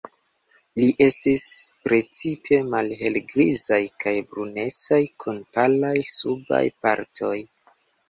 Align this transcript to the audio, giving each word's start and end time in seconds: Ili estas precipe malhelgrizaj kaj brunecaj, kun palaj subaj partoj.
Ili 0.83 0.87
estas 1.07 1.43
precipe 1.89 2.59
malhelgrizaj 2.71 3.81
kaj 4.07 4.17
brunecaj, 4.33 5.03
kun 5.23 5.41
palaj 5.55 5.97
subaj 6.19 6.67
partoj. 6.85 7.37